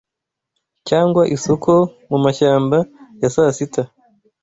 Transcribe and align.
Cyangwa 0.87 1.23
isoko 1.35 1.71
mu 2.09 2.17
mashyamba 2.23 2.77
ya 3.21 3.29
saa 3.35 3.55
sita 3.57 3.83